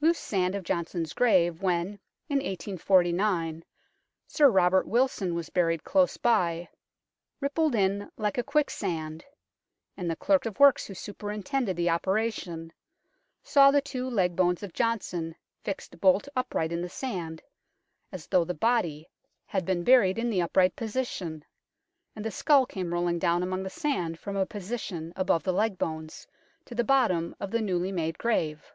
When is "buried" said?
5.50-5.84, 19.84-20.18